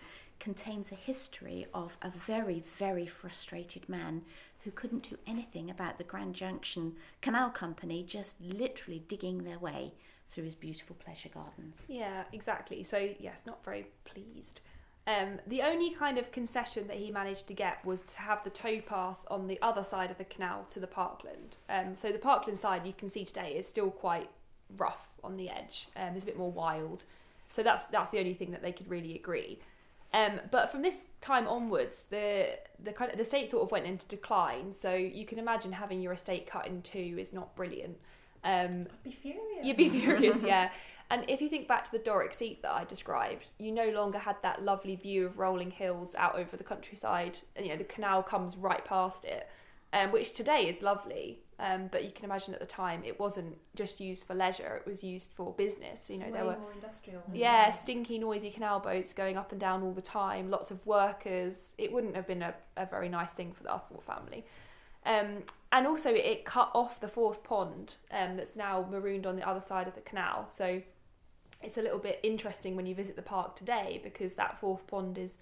[0.41, 4.23] contains a history of a very, very frustrated man
[4.65, 9.93] who couldn't do anything about the Grand Junction Canal Company just literally digging their way
[10.31, 11.83] through his beautiful pleasure gardens.
[11.89, 12.83] Yeah, exactly.
[12.83, 14.61] So, yes, not very pleased.
[15.07, 18.51] Um, the only kind of concession that he managed to get was to have the
[18.51, 21.57] towpath on the other side of the canal to the parkland.
[21.69, 24.29] Um, so the parkland side you can see today is still quite
[24.77, 25.87] rough on the edge.
[25.95, 27.05] Um, it's a bit more wild.
[27.49, 29.61] So that's that's the only thing that they could really agree.
[30.17, 33.85] Um, but from this time onwards, the the kind of the state sort of went
[33.85, 34.73] into decline.
[34.73, 37.99] So you can imagine having your estate cut in two is not brilliant.
[38.43, 39.65] Um, I'd be furious.
[39.65, 40.71] You'd be furious, yeah.
[41.11, 44.19] And if you think back to the Doric seat that I described, you no longer
[44.19, 47.39] had that lovely view of rolling hills out over the countryside.
[47.55, 49.49] And, you know, the canal comes right past it,
[49.93, 51.41] um, which today is lovely.
[51.59, 54.89] Um, but you can imagine at the time it wasn't just used for leisure; it
[54.89, 56.01] was used for business.
[56.09, 57.23] You know, there were more industrial.
[57.33, 57.79] yeah, it?
[57.79, 61.69] stinky, noisy canal boats going up and down all the time, lots of workers.
[61.79, 64.45] It wouldn't have been a, a very nice thing for the Arthur family.
[65.07, 69.49] Um, and also, it cut off the fourth pond um, that's now marooned on the
[69.49, 70.49] other side of the canal.
[70.55, 70.83] So
[71.63, 75.17] it's a little bit interesting when you visit the park today because that fourth pond
[75.17, 75.35] is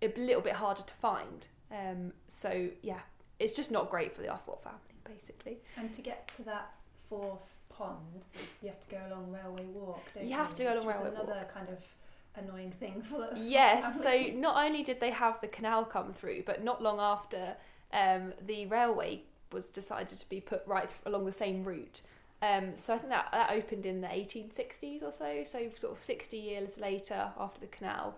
[0.00, 1.46] a little bit harder to find.
[1.70, 3.00] Um, so, yeah,
[3.38, 4.78] it's just not great for the Arthur family,
[5.12, 5.58] basically.
[5.76, 6.72] And to get to that
[7.08, 8.26] fourth pond,
[8.62, 10.30] you have to go along Railway Walk, don't you?
[10.30, 11.78] You have to go along Railway is Railway another kind of
[12.36, 16.44] annoying thing for the Yes, so not only did they have the canal come through,
[16.46, 17.56] but not long after,
[17.92, 19.22] um, the railway
[19.52, 22.00] was decided to be put right along the same route.
[22.40, 26.02] Um, so I think that, that opened in the 1860s or so, so sort of
[26.02, 28.16] 60 years later after the canal.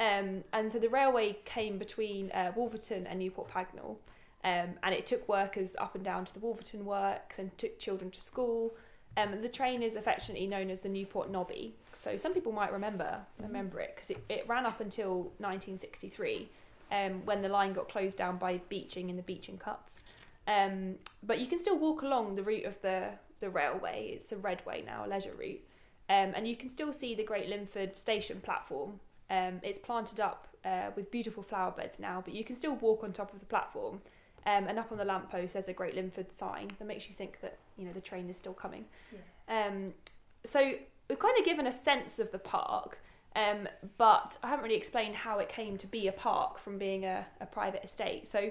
[0.00, 3.96] Um, and so the railway came between uh, Wolverton and Newport Pagnell,
[4.44, 8.10] um, and it took workers up and down to the Wolverton works and took children
[8.10, 8.74] to school.
[9.16, 11.74] Um, and the train is affectionately known as the Newport Nobby.
[11.92, 16.48] So some people might remember remember it because it, it ran up until 1963,
[16.90, 19.96] um, when the line got closed down by Beeching in the Beeching cuts.
[20.46, 24.12] Um, but you can still walk along the route of the the railway.
[24.14, 25.60] It's a redway now, a leisure route,
[26.08, 29.00] um, and you can still see the Great Linford station platform.
[29.28, 33.04] Um, it's planted up uh, with beautiful flower beds now, but you can still walk
[33.04, 34.00] on top of the platform.
[34.46, 37.40] Um, and up on the lamppost, there's a Great Linford sign that makes you think
[37.42, 38.84] that you know the train is still coming.
[39.48, 39.92] Um,
[40.44, 40.72] so
[41.08, 42.98] we've kind of given a sense of the park,
[43.36, 47.04] um, but I haven't really explained how it came to be a park from being
[47.04, 48.28] a, a private estate.
[48.28, 48.50] So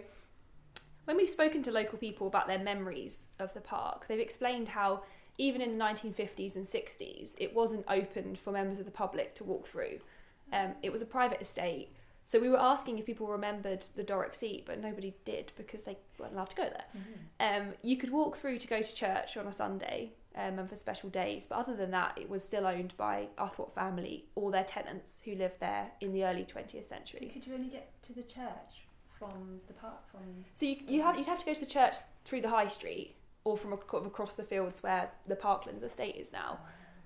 [1.05, 5.01] when we've spoken to local people about their memories of the park, they've explained how
[5.39, 9.43] even in the 1950s and 60s, it wasn't opened for members of the public to
[9.43, 9.99] walk through.
[10.51, 11.95] Um, it was a private estate.
[12.29, 15.97] So we were asking if people remembered the Doric seat, but nobody did because they
[16.19, 16.85] weren't allowed to go there.
[17.39, 20.75] Um, you could walk through to go to church on a Sunday um, and for
[20.75, 24.63] special days, but other than that, it was still owned by Arthwart family or their
[24.63, 27.19] tenants who lived there in the early 20th century.
[27.19, 28.85] So could you only get to the church
[29.17, 30.07] from the park?
[30.11, 32.67] From So you, you have, you'd have to go to the church through the high
[32.67, 36.59] street or from across the fields where the Parklands estate is now.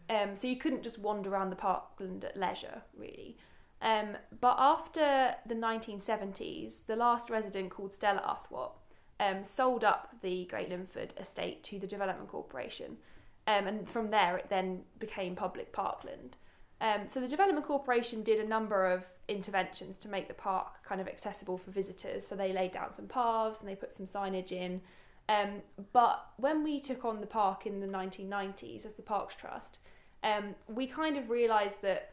[0.10, 3.38] Um, so you couldn't just wander around the parkland at leisure, really.
[3.84, 8.72] Um, but after the 1970s, the last resident called Stella Arthwart
[9.20, 12.98] um, sold up the Great Linford estate to the Development Corporation.
[13.46, 16.38] Um, and from there, it then became public parkland.
[16.80, 21.02] Um, so the Development Corporation did a number of interventions to make the park kind
[21.02, 22.26] of accessible for visitors.
[22.26, 24.82] So they laid down some paths and they put some signage in.
[25.28, 29.80] Um, but when we took on the park in the 1990s as the Parks Trust,
[30.24, 32.13] um, we kind of realised that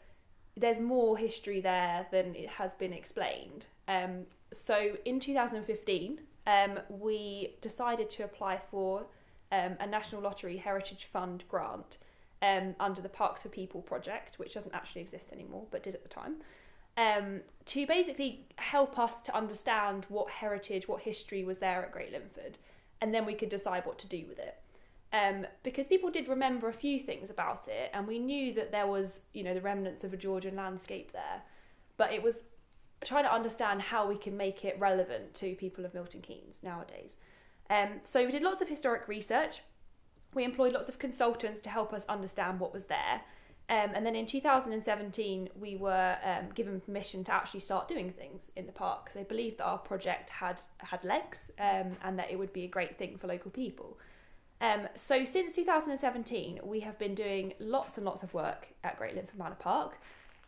[0.61, 3.66] there's more history there than it has been explained.
[3.88, 9.07] Um, so in 2015, um, we decided to apply for
[9.53, 11.99] um, a National Lottery Heritage Fund grant
[12.42, 16.03] um, under the Parks for People project, which doesn't actually exist anymore, but did at
[16.03, 16.37] the time,
[16.96, 22.12] um, to basically help us to understand what heritage, what history was there at Great
[22.12, 22.59] Linford,
[23.01, 24.60] and then we could decide what to do with it.
[25.12, 28.87] Um, because people did remember a few things about it, and we knew that there
[28.87, 31.42] was, you know, the remnants of a Georgian landscape there,
[31.96, 32.44] but it was
[33.05, 37.16] trying to understand how we can make it relevant to people of Milton Keynes nowadays.
[37.68, 39.62] Um, so we did lots of historic research.
[40.35, 43.23] We employed lots of consultants to help us understand what was there.
[43.70, 48.51] Um, and then in 2017, we were um, given permission to actually start doing things
[48.57, 52.31] in the park because they believed that our project had had legs um, and that
[52.31, 53.96] it would be a great thing for local people.
[54.61, 59.14] Um, so since 2017, we have been doing lots and lots of work at Great
[59.14, 59.99] Linford Manor Park.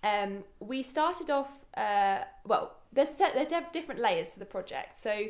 [0.05, 4.99] Um, we started off, uh, well, there's, set, there's different layers to the project.
[4.99, 5.29] So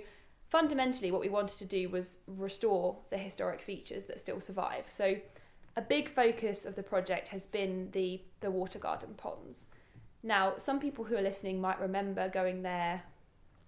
[0.49, 4.85] fundamentally, what we wanted to do was restore the historic features that still survive.
[4.89, 5.17] So,
[5.75, 9.65] a big focus of the project has been the the water garden ponds.
[10.23, 13.03] Now, some people who are listening might remember going there,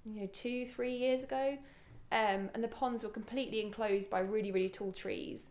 [0.04, 1.56] you know, two, three years ago,
[2.12, 5.46] um, and the ponds were completely enclosed by really, really tall trees,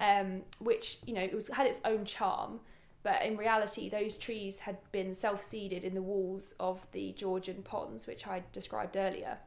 [0.00, 2.60] um, which you know it was had its own charm,
[3.02, 8.06] but in reality, those trees had been self-seeded in the walls of the Georgian ponds,
[8.06, 9.38] which I described earlier,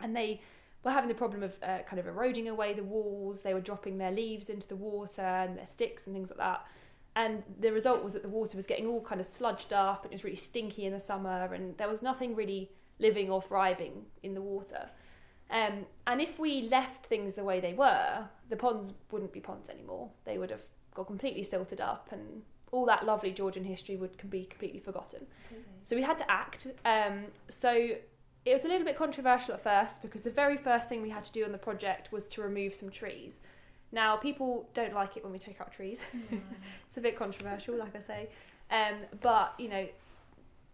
[0.00, 0.40] and they
[0.84, 3.42] were having the problem of uh, kind of eroding away the walls.
[3.42, 6.66] They were dropping their leaves into the water and their sticks and things like that.
[7.14, 10.12] And the result was that the water was getting all kind of sludged up and
[10.12, 14.06] it was really stinky in the summer, and there was nothing really living or thriving
[14.22, 14.88] in the water.
[15.52, 19.68] Um, and if we left things the way they were, the ponds wouldn't be ponds
[19.68, 20.10] anymore.
[20.24, 20.62] They would have
[20.94, 25.26] got completely silted up, and all that lovely Georgian history would can be completely forgotten.
[25.84, 26.66] So we had to act.
[26.86, 27.70] Um, so
[28.44, 31.24] it was a little bit controversial at first because the very first thing we had
[31.24, 33.38] to do on the project was to remove some trees.
[33.92, 36.06] Now, people don't like it when we take out trees.
[36.86, 38.28] it's a bit controversial, like I say.
[38.70, 39.86] Um, but, you know,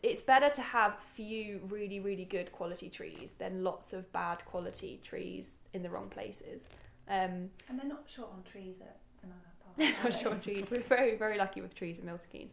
[0.02, 5.00] it's better to have few really, really good quality trees than lots of bad quality
[5.02, 6.64] trees in the wrong places.
[7.08, 9.76] Um, And they're not short on trees at another park.
[9.76, 10.22] they're not they?
[10.22, 10.70] short trees.
[10.70, 12.52] We're very, very lucky with trees in Milton Keynes.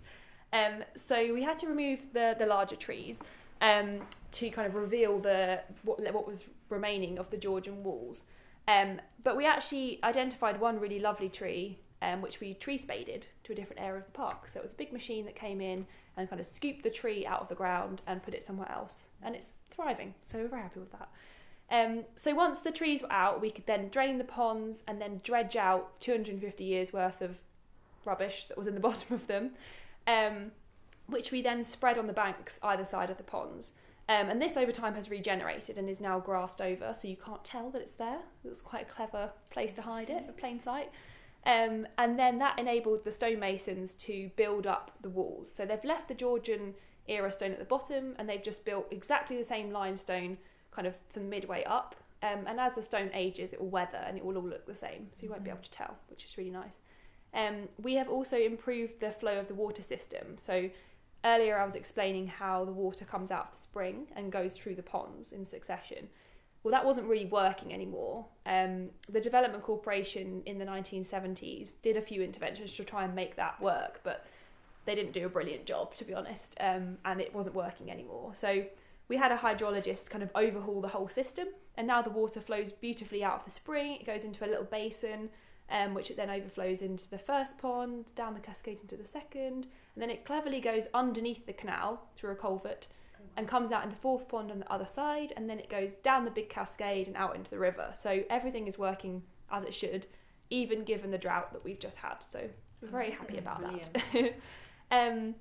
[0.54, 3.20] Um, so we had to remove the, the larger trees
[3.62, 8.24] um, to kind of reveal the what, what was remaining of the Georgian walls.
[8.68, 13.54] Um, but we actually identified one really lovely tree, um, which we tree spaded to
[13.54, 14.48] a different area of the park.
[14.50, 15.86] So it was a big machine that came in
[16.18, 19.06] and kind of scoop the tree out of the ground and put it somewhere else,
[19.22, 20.14] and it's thriving.
[20.26, 21.10] So we're very happy with that.
[21.70, 25.22] Um, so once the trees were out, we could then drain the ponds and then
[25.24, 27.38] dredge out 250 years worth of
[28.06, 29.52] rubbish that was in the bottom of them,
[30.08, 30.52] um,
[31.08, 33.72] which we then spread on the banks either side of the ponds.
[34.08, 37.44] Um, and this over time has regenerated and is now grassed over, so you can't
[37.44, 38.20] tell that it's there.
[38.44, 40.92] It was quite a clever place to hide it, a plain sight.
[41.46, 45.52] Um, and then that enabled the stonemasons to build up the walls.
[45.52, 46.74] So they've left the Georgian
[47.08, 50.38] era stone at the bottom and they've just built exactly the same limestone
[50.72, 51.96] kind of from midway up.
[52.24, 54.76] Um, and as the stone ages, it will weather and it will all look the
[54.76, 56.78] same, so you won't be able to tell, which is really nice.
[57.34, 60.38] Um, we have also improved the flow of the water system.
[60.38, 60.70] So
[61.24, 64.76] earlier I was explaining how the water comes out of the spring and goes through
[64.76, 66.08] the ponds in succession.
[66.66, 68.26] Well, that wasn't really working anymore.
[68.48, 73.36] Um, the Development Corporation in the 1970s did a few interventions to try and make
[73.36, 74.26] that work, but
[74.86, 78.32] they didn't do a brilliant job, to be honest, um, and it wasn't working anymore.
[78.34, 78.66] So
[79.08, 82.72] we had a hydrologist kind of overhaul the whole system, and now the water flows
[82.72, 83.98] beautifully out of the spring.
[84.00, 85.30] It goes into a little basin,
[85.70, 89.68] um, which it then overflows into the first pond, down the cascade into the second,
[89.94, 92.88] and then it cleverly goes underneath the canal through a culvert
[93.38, 95.96] and comes out in the fourth pond on the other side, and then it goes
[95.96, 97.92] down the big cascade and out into the river.
[97.94, 100.08] So everything is working as it should,
[100.50, 102.18] even given the drought that we've just had.
[102.28, 102.50] So
[102.82, 104.36] we're very happy about that.
[104.92, 105.36] um,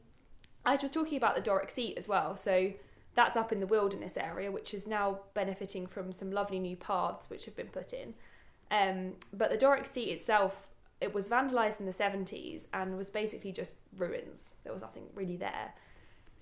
[0.67, 2.37] I was talking about the Doric seat as well.
[2.37, 2.73] So
[3.15, 7.31] that's up in the wilderness area, which is now benefiting from some lovely new paths
[7.31, 8.15] which have been put in.
[8.71, 10.67] Um, but the Doric seat itself,
[11.01, 14.51] it was vandalised in the 70s and was basically just ruins.
[14.65, 15.75] There was nothing really there.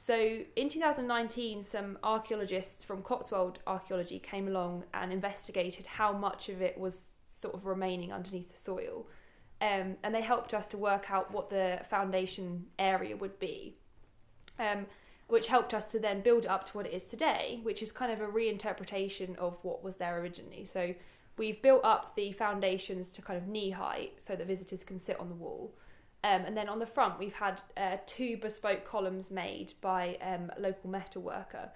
[0.05, 6.61] So in 2019, some archaeologists from Cotswold Archaeology came along and investigated how much of
[6.61, 9.07] it was sort of remaining underneath the soil.
[9.61, 13.77] Um, and they helped us to work out what the foundation area would be,
[14.59, 14.87] um,
[15.29, 18.11] which helped us to then build up to what it is today, which is kind
[18.11, 20.65] of a reinterpretation of what was there originally.
[20.65, 20.97] So
[21.37, 25.21] we've built up the foundations to kind of knee height so that visitors can sit
[25.21, 25.73] on the wall.
[26.25, 30.53] Um, and then on the front, we've had uh, two bespoke columns made by um,
[30.57, 31.71] a local metal worker,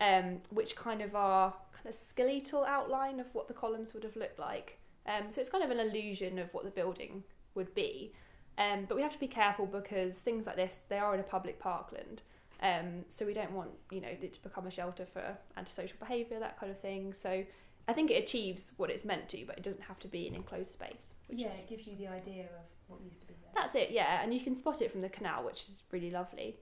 [0.00, 4.16] um, which kind of are kind of skeletal outline of what the columns would have
[4.16, 4.78] looked like.
[5.06, 8.14] Um, so it's kind of an illusion of what the building would be.
[8.58, 11.24] Um, but we have to be careful because things like this, they are in a
[11.24, 12.22] public parkland.
[12.62, 16.38] Um, so we don't want, you know, it to become a shelter for antisocial behaviour,
[16.38, 17.14] that kind of thing.
[17.20, 17.42] So
[17.88, 20.34] I think it achieves what it's meant to, but it doesn't have to be an
[20.34, 21.14] enclosed space.
[21.28, 23.52] Which yeah, is it gives you the idea of what used to be there.
[23.54, 26.56] that's it, yeah, and you can spot it from the canal, which is really lovely.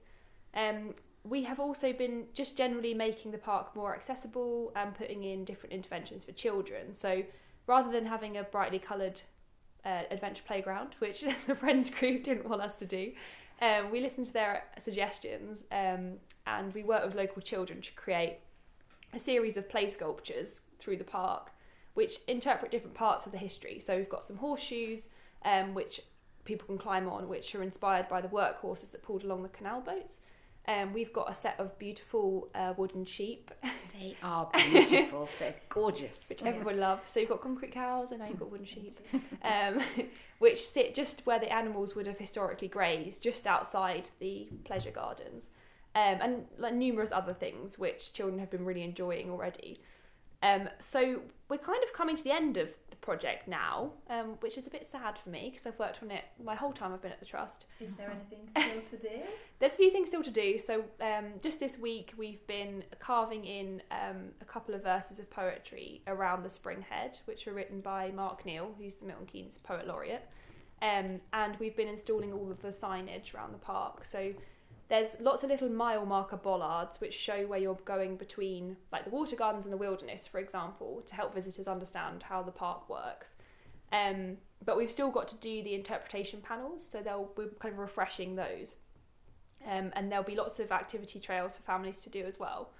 [0.53, 0.93] Um,
[1.23, 5.73] we have also been just generally making the park more accessible and putting in different
[5.73, 6.95] interventions for children.
[6.95, 7.23] So
[7.67, 9.21] rather than having a brightly coloured
[9.85, 13.11] uh, adventure playground, which the friends group didn't want us to do,
[13.61, 16.13] um, we listened to their suggestions um,
[16.47, 18.37] and we worked with local children to create
[19.13, 21.51] a series of play sculptures through the park,
[21.93, 23.79] which interpret different parts of the history.
[23.79, 25.07] So we've got some horseshoes,
[25.43, 26.01] um, which
[26.45, 29.81] people can climb on, which are inspired by the workhorses that pulled along the canal
[29.81, 30.17] boats.
[30.67, 33.51] Um, we've got a set of beautiful uh, wooden sheep,
[33.99, 35.27] They are beautiful.
[35.39, 36.25] They're gorgeous.
[36.29, 37.09] which everyone loves.
[37.09, 38.99] So you've got concrete cows, and now you've got wooden sheep,
[39.43, 39.81] um,
[40.39, 45.47] which sit just where the animals would have historically grazed, just outside the pleasure gardens,
[45.95, 49.81] um, and like numerous other things which children have been really enjoying already.
[50.41, 54.57] Um, so we're kind of coming to the end of the project now, um, which
[54.57, 57.01] is a bit sad for me because I've worked on it my whole time I've
[57.01, 57.65] been at the trust.
[57.81, 58.47] Is there anything
[58.87, 59.21] still to do?
[59.59, 60.57] There's a few things still to do.
[60.57, 65.29] So um, just this week we've been carving in um, a couple of verses of
[65.29, 69.57] poetry around the Spring Head, which were written by Mark Neal, who's the Milton Keynes
[69.57, 70.25] Poet Laureate.
[70.81, 74.05] Um, and we've been installing all of the signage around the park.
[74.05, 74.33] So
[74.89, 79.11] there's lots of little mile marker bollards which show where you're going between like the
[79.11, 83.29] water gardens and the wilderness, for example, to help visitors understand how the park works.
[83.91, 87.79] Um, but we've still got to do the interpretation panels, so they'll we're kind of
[87.79, 88.75] refreshing those.
[89.65, 92.71] Um, and there'll be lots of activity trails for families to do as well,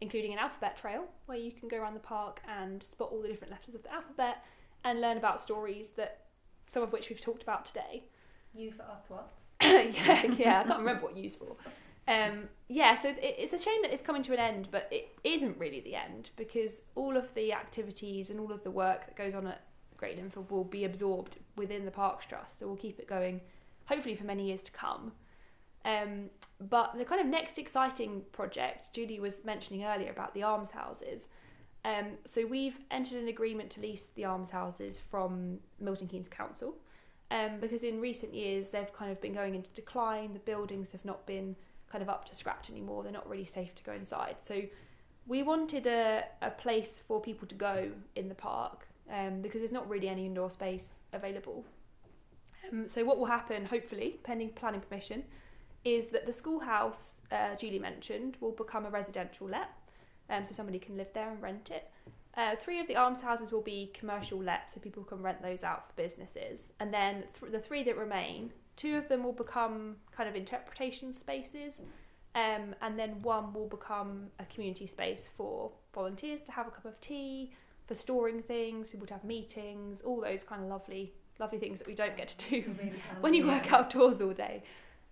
[0.00, 3.28] including an alphabet trail where you can go around the park and spot all the
[3.28, 4.44] different letters of the alphabet
[4.84, 6.26] and learn about stories that
[6.70, 8.04] some of which we've talked about today.
[8.54, 9.28] You for Athwart.
[9.62, 11.56] yeah, yeah, I can't remember what used for.
[12.06, 15.18] Um, yeah, so it, it's a shame that it's coming to an end, but it
[15.24, 19.16] isn't really the end because all of the activities and all of the work that
[19.16, 19.62] goes on at
[19.96, 23.40] Great Linford will be absorbed within the Parks Trust, so we'll keep it going,
[23.86, 25.12] hopefully for many years to come.
[25.84, 26.30] Um,
[26.60, 31.28] but the kind of next exciting project Julie was mentioning earlier about the almshouses.
[31.84, 36.74] Um, so we've entered an agreement to lease the almshouses from Milton Keynes Council
[37.30, 40.32] um, because in recent years they've kind of been going into decline.
[40.32, 41.56] The buildings have not been
[41.90, 43.02] kind of up to scratch anymore.
[43.02, 44.36] They're not really safe to go inside.
[44.40, 44.62] So
[45.26, 49.72] we wanted a, a place for people to go in the park um, because there's
[49.72, 51.64] not really any indoor space available.
[52.70, 55.24] Um, so what will happen, hopefully, pending planning permission,
[55.84, 59.70] is that the schoolhouse uh, Julie mentioned will become a residential let,
[60.30, 61.90] um, so somebody can live there and rent it.
[62.38, 65.88] Uh, three of the almshouses will be commercial let, so people can rent those out
[65.88, 66.68] for businesses.
[66.78, 71.12] And then th- the three that remain, two of them will become kind of interpretation
[71.12, 71.82] spaces,
[72.36, 76.84] um, and then one will become a community space for volunteers to have a cup
[76.84, 77.54] of tea,
[77.88, 81.88] for storing things, people to have meetings, all those kind of lovely, lovely things that
[81.88, 84.62] we don't get to do Really when you work outdoors all day.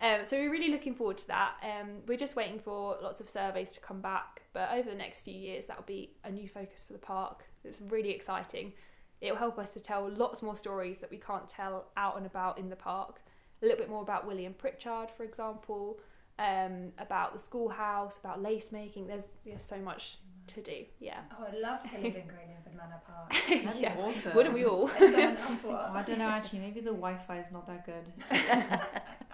[0.00, 1.54] Um, so we're really looking forward to that.
[1.62, 5.20] Um, we're just waiting for lots of surveys to come back, but over the next
[5.20, 7.44] few years, that'll be a new focus for the park.
[7.64, 8.72] It's really exciting.
[9.20, 12.58] It'll help us to tell lots more stories that we can't tell out and about
[12.58, 13.20] in the park.
[13.62, 15.98] A little bit more about William Prichard, for example,
[16.38, 19.06] um, about the schoolhouse, about lace making.
[19.06, 20.18] There's, there's so much
[20.48, 20.84] to do.
[21.00, 21.20] Yeah.
[21.32, 23.32] Oh, I'd love to live in Great Linford Manor Park.
[23.64, 23.94] That'd yeah.
[23.94, 24.34] be awesome.
[24.34, 24.90] Wouldn't we all?
[25.00, 26.60] And go on Oh, I don't know actually.
[26.60, 28.12] Maybe the Wi-Fi is not that good.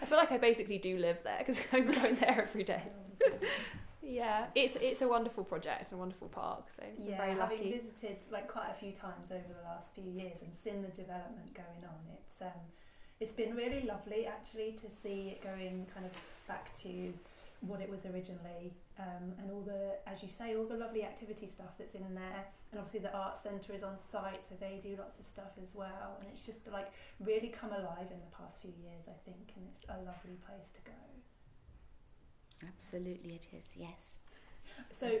[0.00, 2.82] I feel like I basically do live there because I'm going there every day.
[4.02, 6.64] Yeah, it's it's a wonderful project, a wonderful park.
[6.74, 7.72] So Yeah, very having lucky.
[7.78, 11.52] visited like quite a few times over the last few years and seen the development
[11.54, 12.60] going on, it's um,
[13.20, 16.12] it's been really lovely actually to see it going kind of
[16.48, 17.12] back to
[17.60, 21.48] what it was originally, um, and all the, as you say, all the lovely activity
[21.48, 24.96] stuff that's in there, and obviously the art centre is on site, so they do
[24.98, 26.90] lots of stuff as well, and it's just like
[27.20, 30.70] really come alive in the past few years, I think, and it's a lovely place
[30.72, 32.66] to go.
[32.66, 33.64] Absolutely, it is.
[33.76, 34.18] Yes.
[34.98, 35.18] So,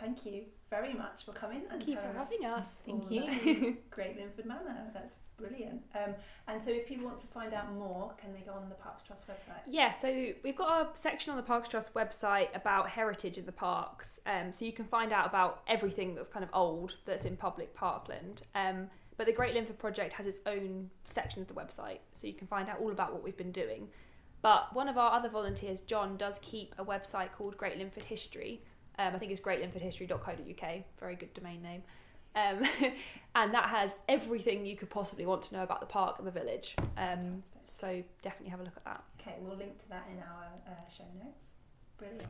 [0.00, 2.82] thank you very much for coming and Thank you for having us.
[2.86, 3.76] Thank you.
[3.90, 4.90] Great Linford Manor.
[4.94, 5.82] That's brilliant.
[5.94, 6.14] Um,
[6.46, 9.02] and so, if people want to find out more, can they go on the Parks
[9.06, 9.62] Trust website?
[9.66, 13.52] Yeah, so we've got a section on the Parks Trust website about heritage of the
[13.52, 14.20] parks.
[14.26, 17.74] Um, so you can find out about everything that's kind of old that's in public
[17.74, 18.42] parkland.
[18.54, 22.32] Um, but the Great Linford Project has its own section of the website, so you
[22.32, 23.88] can find out all about what we've been doing.
[24.42, 28.62] But one of our other volunteers, John, does keep a website called Great Linford History.
[29.00, 31.82] Um, I think it's greatlinfordhistory.co.uk, very good domain name.
[32.36, 32.62] Um,
[33.34, 36.30] and that has everything you could possibly want to know about the park and the
[36.30, 36.76] village.
[36.98, 39.02] Um, so definitely have a look at that.
[39.18, 41.46] Okay, we'll link to that in our uh, show notes.
[41.96, 42.28] Brilliant.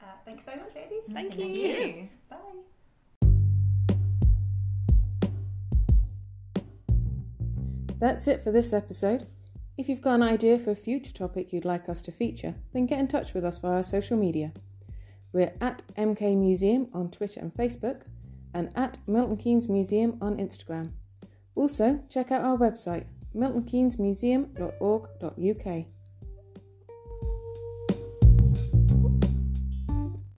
[0.00, 1.04] Uh, thanks very much, ladies.
[1.12, 1.46] Thank Thank you.
[1.46, 2.08] you.
[2.28, 2.38] Bye.
[8.00, 9.28] That's it for this episode.
[9.78, 12.86] If you've got an idea for a future topic you'd like us to feature, then
[12.86, 14.52] get in touch with us via social media.
[15.34, 18.02] We're at MK Museum on Twitter and Facebook,
[18.54, 20.92] and at Milton Keynes Museum on Instagram.
[21.56, 25.86] Also, check out our website, miltonkeynesmuseum.org.uk.